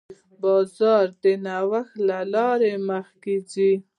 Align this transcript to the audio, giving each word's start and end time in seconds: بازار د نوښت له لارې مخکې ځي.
بازار 0.41 1.05
د 1.23 1.25
نوښت 1.45 1.93
له 2.09 2.19
لارې 2.33 2.71
مخکې 2.89 3.35
ځي. 3.51 3.71